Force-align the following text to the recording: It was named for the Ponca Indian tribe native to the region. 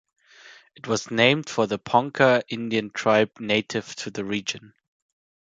It 0.75 0.87
was 0.87 1.11
named 1.11 1.47
for 1.47 1.67
the 1.67 1.77
Ponca 1.77 2.41
Indian 2.49 2.89
tribe 2.89 3.39
native 3.39 3.95
to 3.97 4.09
the 4.09 4.25
region. 4.25 4.73